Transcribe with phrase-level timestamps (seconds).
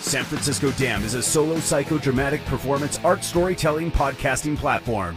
[0.00, 5.14] San Francisco Dam is a solo psychodramatic performance art storytelling podcasting platform.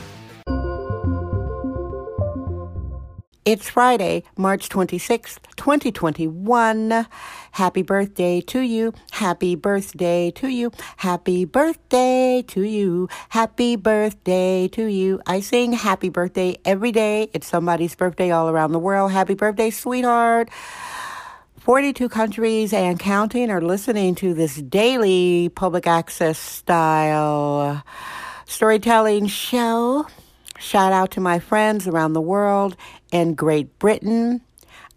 [3.46, 7.08] It's Friday, March 26th, 2021.
[7.52, 8.94] Happy birthday to you.
[9.12, 10.72] Happy birthday to you.
[10.98, 13.10] Happy birthday to you.
[13.30, 15.22] Happy birthday to you.
[15.26, 17.30] I sing happy birthday every day.
[17.34, 19.12] It's somebody's birthday all around the world.
[19.12, 20.50] Happy birthday, sweetheart.
[21.64, 27.82] 42 countries and counting are listening to this daily public access style
[28.46, 30.06] storytelling show.
[30.60, 32.76] Shout out to my friends around the world
[33.14, 34.42] in Great Britain,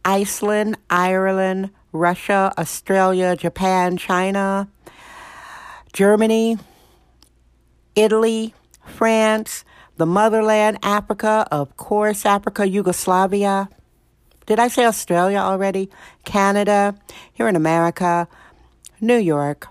[0.04, 4.68] Iceland, Ireland, Russia, Australia, Japan, China,
[5.92, 6.58] Germany,
[7.94, 9.64] Italy, France,
[9.98, 13.68] the motherland, Africa, of course, Africa, Yugoslavia.
[14.46, 15.90] Did I say Australia already?
[16.24, 16.94] Canada,
[17.32, 18.28] here in America,
[19.00, 19.66] New York,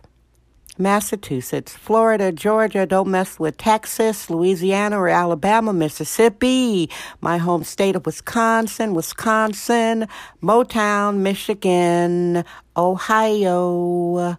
[0.77, 6.89] Massachusetts, Florida, Georgia, don't mess with Texas, Louisiana, or Alabama, Mississippi,
[7.21, 10.07] my home state of Wisconsin, Wisconsin,
[10.43, 12.43] Motown, Michigan,
[12.75, 14.37] Ohio,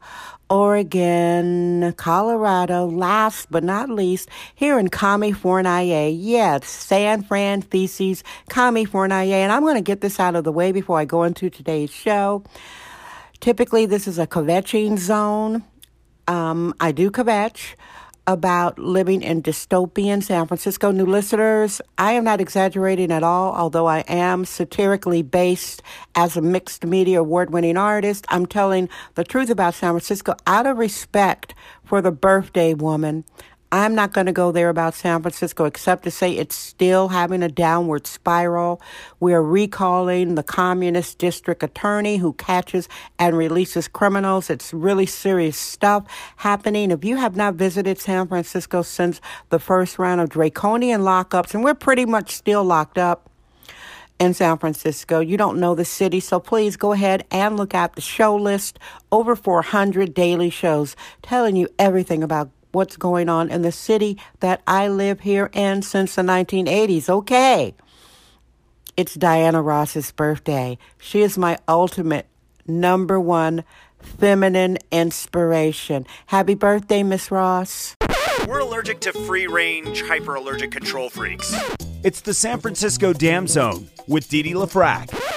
[0.48, 6.08] Oregon, Colorado, last but not least, here in Kami California.
[6.08, 9.34] Yes, San Fran Feces, California.
[9.34, 11.90] And I'm going to get this out of the way before I go into today's
[11.90, 12.44] show.
[13.40, 15.64] Typically, this is a kvetching zone.
[16.28, 17.74] Um, I do kvetch
[18.26, 20.90] about living in dystopian San Francisco.
[20.90, 25.82] New listeners, I am not exaggerating at all, although I am satirically based
[26.14, 28.26] as a mixed media award winning artist.
[28.28, 31.54] I'm telling the truth about San Francisco out of respect
[31.84, 33.24] for the birthday woman.
[33.76, 37.42] I'm not going to go there about San Francisco except to say it's still having
[37.42, 38.80] a downward spiral.
[39.20, 42.88] We are recalling the communist district attorney who catches
[43.18, 44.48] and releases criminals.
[44.48, 46.06] It's really serious stuff
[46.36, 46.90] happening.
[46.90, 49.20] If you have not visited San Francisco since
[49.50, 53.28] the first round of draconian lockups, and we're pretty much still locked up,
[54.18, 55.20] in San Francisco.
[55.20, 58.78] You don't know the city, so please go ahead and look at the show list.
[59.12, 64.62] Over 400 daily shows telling you everything about what's going on in the city that
[64.66, 67.08] I live here in since the 1980s.
[67.08, 67.74] Okay.
[68.96, 70.78] It's Diana Ross's birthday.
[70.98, 72.26] She is my ultimate
[72.66, 73.64] number one
[74.00, 76.06] feminine inspiration.
[76.26, 77.94] Happy birthday, Miss Ross.
[78.46, 81.54] We're allergic to free range, hyperallergic control freaks.
[82.04, 85.35] It's the San Francisco Dam Zone with Didi LaFrac.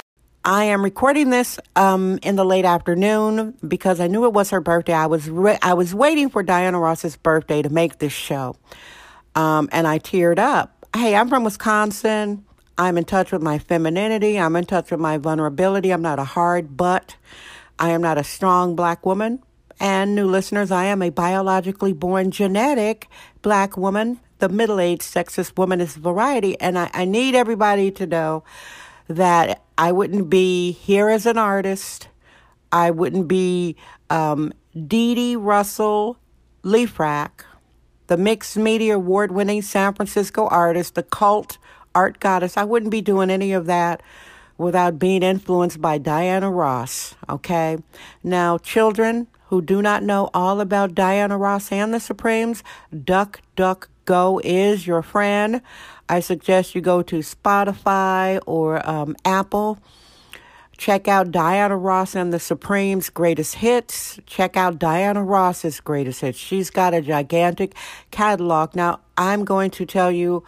[0.50, 4.60] I am recording this um, in the late afternoon because I knew it was her
[4.60, 4.94] birthday.
[4.94, 8.56] I was re- I was waiting for Diana Ross's birthday to make this show,
[9.36, 10.88] um, and I teared up.
[10.92, 12.44] Hey, I'm from Wisconsin.
[12.76, 14.40] I'm in touch with my femininity.
[14.40, 15.92] I'm in touch with my vulnerability.
[15.92, 17.14] I'm not a hard butt.
[17.78, 19.44] I am not a strong black woman.
[19.78, 23.06] And new listeners, I am a biologically born genetic
[23.42, 26.60] black woman, the middle aged sexist womanist variety.
[26.60, 28.42] And I, I need everybody to know
[29.06, 32.08] that I wouldn't be here as an artist.
[32.70, 33.76] I wouldn't be
[34.10, 36.18] um, Dee Dee Russell
[36.62, 37.30] LaFrac,
[38.08, 41.56] the mixed media award winning San Francisco artist, the cult
[41.94, 42.58] art goddess.
[42.58, 44.02] I wouldn't be doing any of that
[44.58, 47.14] without being influenced by Diana Ross.
[47.30, 47.78] Okay?
[48.22, 52.62] Now, children who do not know all about Diana Ross and the Supremes,
[53.02, 55.62] Duck, Duck, Go is your friend.
[56.08, 59.78] I suggest you go to Spotify or um, Apple.
[60.76, 64.18] Check out Diana Ross and the Supremes' greatest hits.
[64.26, 66.36] Check out Diana Ross's greatest hits.
[66.36, 67.76] She's got a gigantic
[68.10, 68.74] catalog.
[68.74, 70.42] Now, I'm going to tell you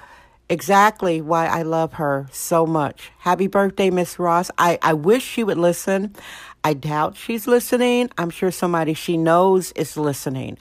[0.51, 3.13] exactly why I love her so much.
[3.19, 4.51] Happy birthday, Miss Ross.
[4.59, 6.17] I, I wish she would listen.
[6.65, 8.11] I doubt she's listening.
[8.19, 10.59] I'm sure somebody she knows is listening.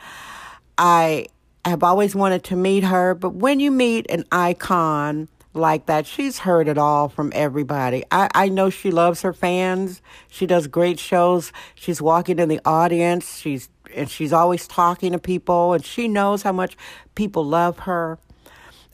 [0.77, 1.25] I
[1.65, 6.39] have always wanted to meet her, but when you meet an icon like that, she's
[6.39, 8.03] heard it all from everybody.
[8.09, 10.01] I, I know she loves her fans.
[10.27, 11.51] She does great shows.
[11.75, 13.37] She's walking in the audience.
[13.37, 16.77] She's and she's always talking to people and she knows how much
[17.15, 18.17] people love her.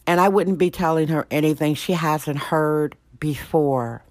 [0.06, 4.04] And I wouldn't be telling her anything she hasn't heard before.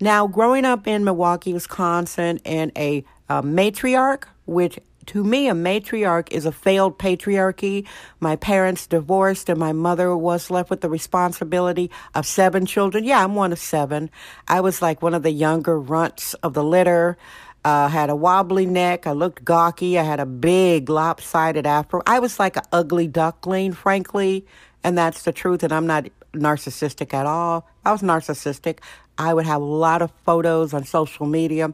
[0.00, 4.78] Now, growing up in Milwaukee, Wisconsin, in a, a matriarch, which
[5.08, 7.86] To me, a matriarch is a failed patriarchy.
[8.20, 13.04] My parents divorced, and my mother was left with the responsibility of seven children.
[13.04, 14.10] Yeah, I'm one of seven.
[14.48, 17.16] I was like one of the younger runts of the litter.
[17.64, 19.06] Uh, had a wobbly neck.
[19.06, 19.98] I looked gawky.
[19.98, 22.02] I had a big lopsided afro.
[22.06, 24.44] I was like an ugly duckling, frankly,
[24.84, 25.62] and that's the truth.
[25.62, 27.66] And I'm not narcissistic at all.
[27.82, 28.80] I was narcissistic.
[29.16, 31.72] I would have a lot of photos on social media.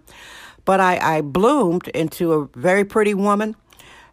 [0.64, 3.56] But I, I bloomed into a very pretty woman.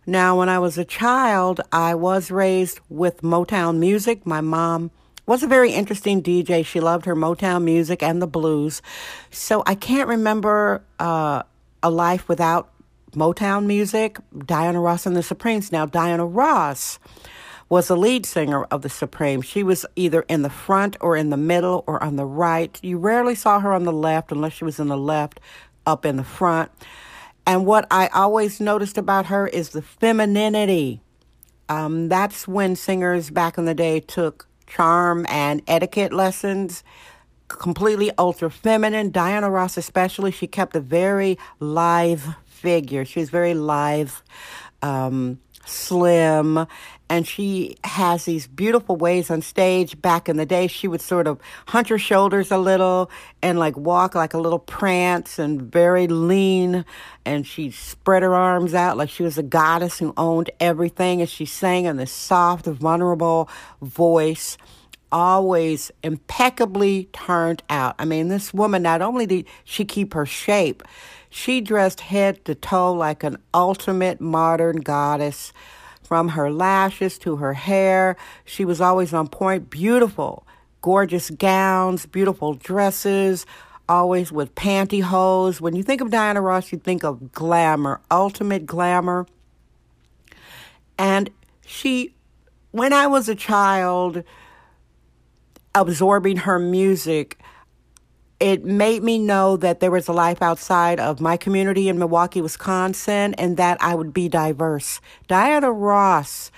[0.05, 4.25] Now, when I was a child, I was raised with Motown music.
[4.25, 4.91] My mom
[5.25, 6.65] was a very interesting DJ.
[6.65, 8.81] She loved her Motown music and the blues.
[9.29, 11.43] So I can't remember uh,
[11.83, 12.71] a life without
[13.11, 14.17] Motown music.
[14.45, 15.71] Diana Ross and the Supremes.
[15.71, 16.97] Now, Diana Ross
[17.69, 19.45] was the lead singer of the Supremes.
[19.45, 22.77] She was either in the front or in the middle or on the right.
[22.83, 25.39] You rarely saw her on the left unless she was in the left
[25.85, 26.71] up in the front.
[27.45, 31.01] And what I always noticed about her is the femininity.
[31.69, 36.83] Um, that's when singers back in the day took charm and etiquette lessons.
[37.47, 39.11] Completely ultra feminine.
[39.11, 43.03] Diana Ross, especially, she kept a very lithe figure.
[43.03, 44.11] She was very lithe,
[44.81, 46.65] um, slim,
[47.09, 50.01] and she has these beautiful ways on stage.
[50.01, 53.11] Back in the day, she would sort of hunch her shoulders a little
[53.41, 56.85] and like walk like a little prance and very lean.
[57.25, 61.19] And she'd spread her arms out like she was a goddess who owned everything.
[61.19, 63.49] And she sang in this soft, vulnerable
[63.81, 64.57] voice
[65.11, 67.95] always impeccably turned out.
[67.99, 70.83] I mean, this woman, not only did she keep her shape,
[71.29, 75.53] she dressed head to toe like an ultimate modern goddess.
[76.03, 80.45] From her lashes to her hair, she was always on point, beautiful,
[80.81, 83.45] gorgeous gowns, beautiful dresses,
[83.87, 85.61] always with pantyhose.
[85.61, 89.25] When you think of Diana Ross, you think of glamour, ultimate glamour.
[90.97, 91.29] And
[91.65, 92.13] she,
[92.71, 94.23] when I was a child,
[95.75, 97.39] absorbing her music,
[98.39, 102.41] it made me know that there was a life outside of my community in Milwaukee,
[102.41, 104.99] Wisconsin, and that I would be diverse.
[105.27, 106.51] Diana Ross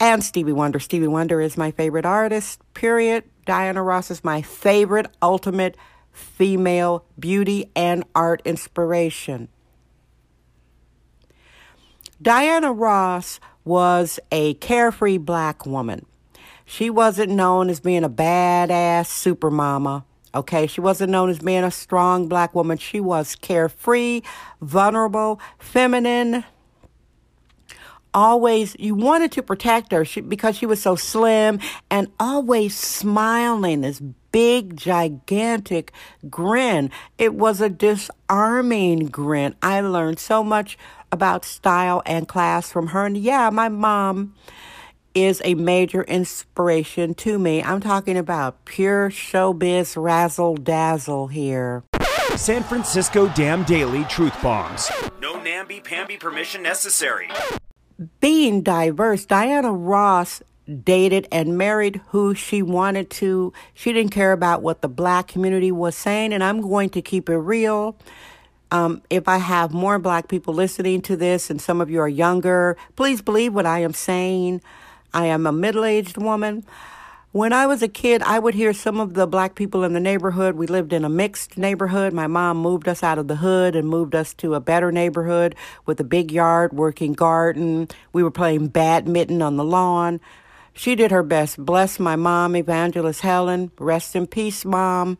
[0.00, 0.80] and Stevie Wonder.
[0.80, 3.24] Stevie Wonder is my favorite artist, period.
[3.44, 5.76] Diana Ross is my favorite ultimate
[6.10, 9.48] female beauty and art inspiration.
[12.22, 16.06] Diana Ross was a carefree black woman.
[16.70, 21.72] She wasn't known as being a badass supermama Okay, she wasn't known as being a
[21.72, 22.78] strong black woman.
[22.78, 24.22] She was carefree,
[24.60, 26.44] vulnerable, feminine.
[28.14, 31.58] Always, you wanted to protect her she, because she was so slim
[31.90, 34.00] and always smiling, this
[34.30, 35.92] big, gigantic
[36.28, 36.92] grin.
[37.18, 39.56] It was a disarming grin.
[39.62, 40.78] I learned so much
[41.10, 43.04] about style and class from her.
[43.04, 44.34] And yeah, my mom
[45.14, 47.62] is a major inspiration to me.
[47.62, 51.84] I'm talking about pure showbiz razzle dazzle here.
[52.36, 54.90] San Francisco Dam Daily Truth Bombs.
[55.20, 57.28] No namby pamby permission necessary.
[58.20, 60.42] Being diverse, Diana Ross
[60.84, 63.52] dated and married who she wanted to.
[63.74, 67.28] She didn't care about what the black community was saying, and I'm going to keep
[67.28, 67.96] it real.
[68.70, 72.08] Um, if I have more black people listening to this and some of you are
[72.08, 74.62] younger, please believe what I am saying.
[75.12, 76.64] I am a middle aged woman.
[77.32, 80.00] When I was a kid, I would hear some of the black people in the
[80.00, 80.56] neighborhood.
[80.56, 82.12] We lived in a mixed neighborhood.
[82.12, 85.54] My mom moved us out of the hood and moved us to a better neighborhood
[85.86, 87.86] with a big yard, working garden.
[88.12, 90.20] We were playing badminton on the lawn.
[90.72, 91.64] She did her best.
[91.64, 93.70] Bless my mom, Evangelist Helen.
[93.78, 95.18] Rest in peace, mom.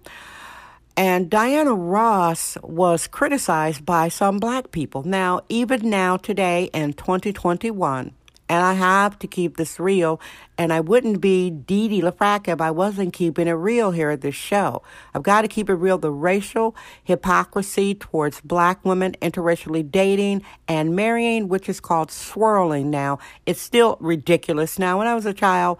[0.96, 5.02] And Diana Ross was criticized by some black people.
[5.04, 8.12] Now, even now, today in 2021,
[8.50, 10.20] and I have to keep this real.
[10.58, 14.22] And I wouldn't be Dee Dee LaFraca if I wasn't keeping it real here at
[14.22, 14.82] this show.
[15.14, 15.98] I've got to keep it real.
[15.98, 23.20] The racial hypocrisy towards black women interracially dating and marrying, which is called swirling now,
[23.46, 24.80] it's still ridiculous.
[24.80, 25.78] Now, when I was a child,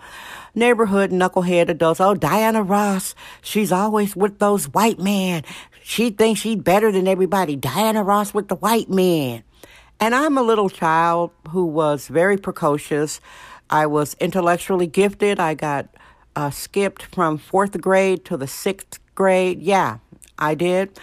[0.55, 5.43] neighborhood knucklehead adults, oh, Diana Ross, she's always with those white men.
[5.83, 7.57] She thinks she's better than everybody.
[7.57, 9.43] Diana Ross with the white men.
[10.01, 13.21] And I'm a little child who was very precocious.
[13.69, 15.39] I was intellectually gifted.
[15.39, 15.95] I got
[16.35, 19.61] uh, skipped from fourth grade to the sixth grade.
[19.61, 19.99] Yeah,
[20.39, 20.99] I did.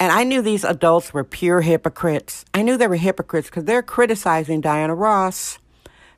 [0.00, 2.46] And I knew these adults were pure hypocrites.
[2.54, 5.58] I knew they were hypocrites because they're criticizing Diana Ross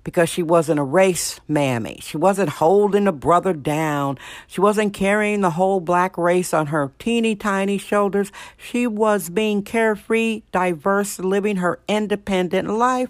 [0.05, 1.99] because she wasn't a race mammy.
[2.03, 4.19] She wasn't holding a brother down.
[4.47, 8.33] She wasn't carrying the whole black race on her teeny tiny shoulders.
[8.57, 13.09] She was being carefree, diverse, living her independent life.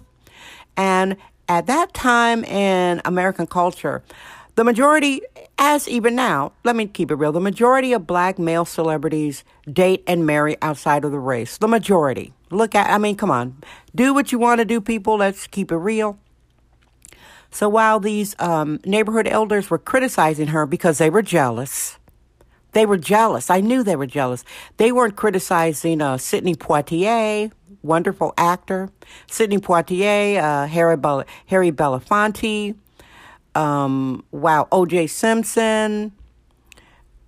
[0.77, 4.03] And at that time in American culture,
[4.55, 5.21] the majority,
[5.57, 10.03] as even now, let me keep it real, the majority of black male celebrities date
[10.05, 11.57] and marry outside of the race.
[11.57, 12.33] The majority.
[12.51, 13.57] Look at, I mean, come on.
[13.95, 15.17] Do what you want to do, people.
[15.17, 16.19] Let's keep it real.
[17.53, 21.99] So while these um, neighborhood elders were criticizing her because they were jealous,
[22.71, 23.51] they were jealous.
[23.51, 24.43] I knew they were jealous.
[24.77, 27.51] They weren't criticizing uh, Sidney Poitier,
[27.83, 28.89] wonderful actor,
[29.27, 32.75] Sidney Poitier, uh, Harry, Bel- Harry Belafonte,
[33.53, 35.05] um, wow, O.J.
[35.05, 36.11] Simpson,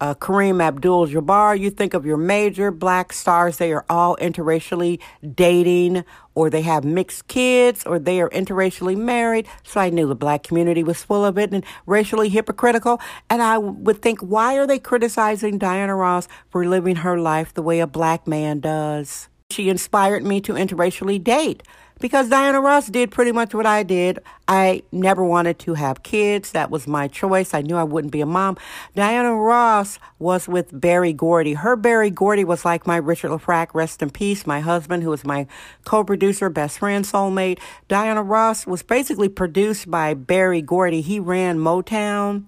[0.01, 4.99] uh, Kareem Abdul Jabbar, you think of your major black stars, they are all interracially
[5.33, 9.47] dating, or they have mixed kids, or they are interracially married.
[9.63, 12.99] So I knew the black community was full of it and racially hypocritical.
[13.29, 17.61] And I would think, why are they criticizing Diana Ross for living her life the
[17.61, 19.29] way a black man does?
[19.51, 21.63] She inspired me to interracially date
[21.99, 24.19] because Diana Ross did pretty much what I did.
[24.47, 26.51] I never wanted to have kids.
[26.51, 27.53] That was my choice.
[27.53, 28.57] I knew I wouldn't be a mom.
[28.95, 31.53] Diana Ross was with Berry Gordy.
[31.53, 35.25] Her Berry Gordy was like my Richard Lafrac, rest in peace, my husband, who was
[35.25, 35.47] my
[35.85, 37.59] co-producer, best friend, soulmate.
[37.87, 41.01] Diana Ross was basically produced by Berry Gordy.
[41.01, 42.43] He ran Motown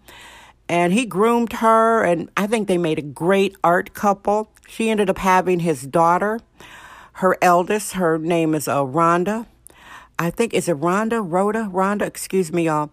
[0.69, 4.51] and he groomed her and I think they made a great art couple.
[4.67, 6.39] She ended up having his daughter
[7.17, 9.47] her eldest, her name is uh, Rhonda.
[10.19, 12.91] I think is it Rhonda, Rhoda, Rhonda, excuse me, y'all.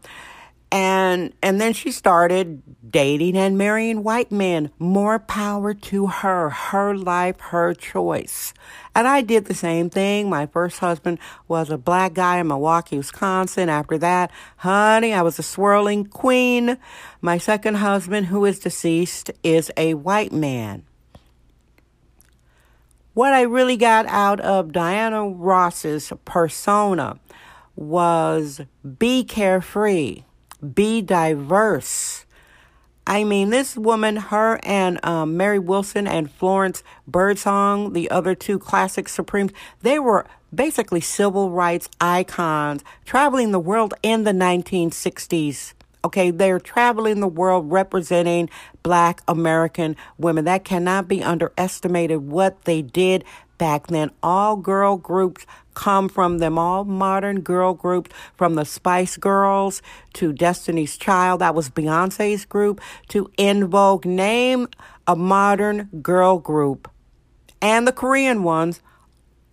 [0.73, 4.71] And and then she started dating and marrying white men.
[4.79, 8.55] More power to her, her life, her choice.
[8.95, 10.31] And I did the same thing.
[10.31, 13.69] My first husband was a black guy in Milwaukee, Wisconsin.
[13.69, 16.79] After that, honey, I was a swirling queen.
[17.21, 20.85] My second husband, who is deceased, is a white man.
[23.15, 27.21] What I really got out of Diana Ross's persona
[27.77, 28.61] was
[28.99, 30.25] be carefree,
[30.75, 32.27] be diverse.
[33.07, 38.59] I mean, this woman, her and um, Mary Wilson and Florence Birdsong, the other two
[38.59, 39.53] classic Supremes,
[39.83, 45.75] they were basically civil rights icons traveling the world in the 1960s.
[46.05, 48.51] Okay, they're traveling the world representing
[48.83, 50.45] black American women.
[50.45, 53.25] That cannot be underestimated what they did
[53.57, 54.11] back then.
[54.23, 59.81] All girl groups come from them, all modern girl groups, from the Spice Girls
[60.15, 64.05] to Destiny's Child, that was Beyonce's group, to En Vogue.
[64.05, 64.69] Name
[65.07, 66.91] a modern girl group.
[67.61, 68.81] And the Korean ones,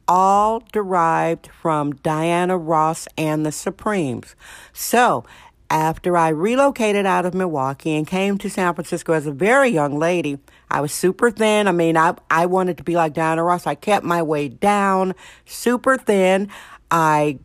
[0.08, 4.36] all derived from Diana Ross and the Supremes.
[4.74, 5.24] So,
[5.72, 9.98] after I relocated out of Milwaukee and came to San Francisco as a very young
[9.98, 10.38] lady,
[10.70, 11.66] I was super thin.
[11.66, 13.66] I mean, I, I wanted to be like Diana Ross.
[13.66, 16.50] I kept my weight down, super thin.
[16.92, 17.40] I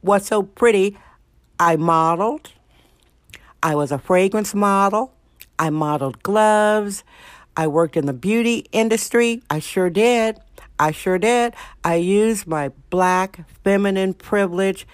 [0.00, 0.96] was so pretty.
[1.58, 2.52] I modeled.
[3.64, 5.12] I was a fragrance model.
[5.58, 7.02] I modeled gloves.
[7.56, 9.42] I worked in the beauty industry.
[9.50, 10.38] I sure did.
[10.78, 11.54] I sure did.
[11.82, 14.86] I used my black feminine privilege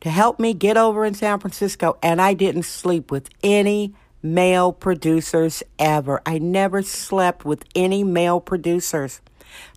[0.00, 4.72] to help me get over in San Francisco, and I didn't sleep with any male
[4.72, 6.20] producers ever.
[6.26, 9.20] I never slept with any male producers.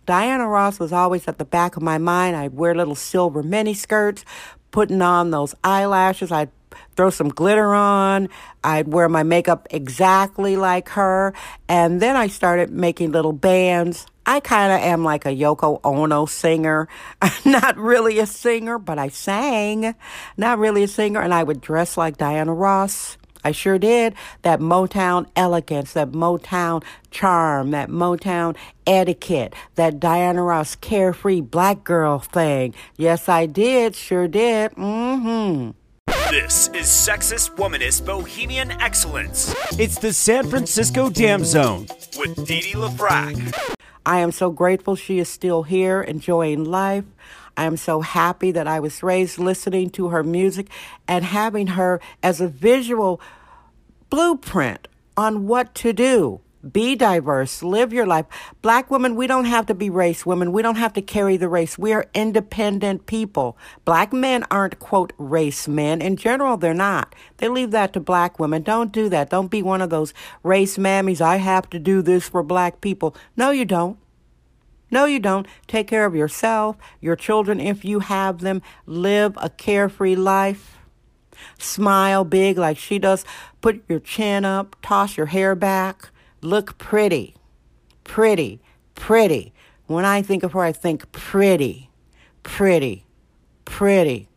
[0.06, 2.36] Diana Ross was always at the back of my mind.
[2.36, 4.24] I'd wear little silver mini skirts,
[4.70, 6.32] putting on those eyelashes.
[6.32, 6.50] I'd
[6.96, 8.28] throw some glitter on.
[8.62, 11.32] I'd wear my makeup exactly like her.
[11.68, 14.06] And then I started making little bands.
[14.26, 16.88] I kind of am like a Yoko Ono singer.
[17.44, 19.94] Not really a singer, but I sang.
[20.36, 21.20] Not really a singer.
[21.20, 23.16] And I would dress like Diana Ross.
[23.42, 24.14] I sure did.
[24.42, 32.18] That Motown elegance, that Motown charm, that Motown etiquette, that Diana Ross carefree black girl
[32.18, 32.74] thing.
[32.96, 33.96] Yes, I did.
[33.96, 34.72] Sure did.
[34.72, 35.70] Mm-hmm.
[36.30, 39.54] This is Sexist Womanist Bohemian Excellence.
[39.78, 41.86] It's the San Francisco Dam Zone
[42.18, 43.74] with Dee Dee LaFrac.
[44.04, 47.04] I am so grateful she is still here, enjoying life.
[47.56, 50.68] I am so happy that I was raised listening to her music
[51.06, 53.20] and having her as a visual
[54.08, 56.40] blueprint on what to do.
[56.68, 57.62] Be diverse.
[57.62, 58.26] Live your life.
[58.60, 60.52] Black women, we don't have to be race women.
[60.52, 61.78] We don't have to carry the race.
[61.78, 63.56] We are independent people.
[63.86, 66.02] Black men aren't, quote, race men.
[66.02, 67.14] In general, they're not.
[67.38, 68.62] They leave that to black women.
[68.62, 69.30] Don't do that.
[69.30, 70.12] Don't be one of those
[70.42, 71.22] race mammies.
[71.22, 73.16] I have to do this for black people.
[73.36, 73.98] No, you don't.
[74.90, 75.46] No, you don't.
[75.66, 78.60] Take care of yourself, your children, if you have them.
[78.84, 80.76] Live a carefree life.
[81.58, 83.24] Smile big like she does.
[83.62, 84.76] Put your chin up.
[84.82, 86.10] Toss your hair back.
[86.42, 87.34] Look pretty.
[88.04, 88.60] Pretty.
[88.94, 89.52] Pretty.
[89.86, 91.90] When I think of her, I think pretty.
[92.42, 93.04] Pretty.
[93.64, 94.28] Pretty.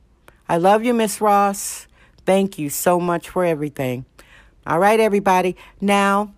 [0.50, 1.88] I love you, Miss Ross.
[2.26, 4.06] Thank you so much for everything.
[4.66, 5.56] All right, everybody.
[5.82, 6.34] Now,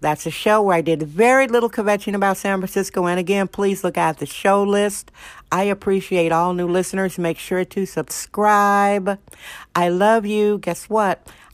[0.00, 3.06] that's a show where I did very little kvetching about San Francisco.
[3.06, 5.10] And again, please look at the show list.
[5.50, 7.18] I appreciate all new listeners.
[7.18, 9.18] Make sure to subscribe.
[9.74, 10.58] I love you.
[10.58, 11.26] Guess what?